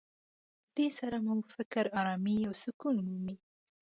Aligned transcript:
په 0.65 0.69
دې 0.77 0.87
سره 0.99 1.15
مو 1.25 1.33
فکر 1.53 1.85
ارامي 1.99 2.37
او 2.47 2.53
سکون 2.63 2.95
مومي. 3.05 3.35